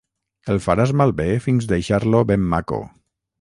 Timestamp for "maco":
2.55-2.81